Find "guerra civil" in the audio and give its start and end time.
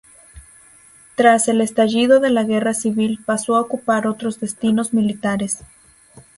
2.43-3.19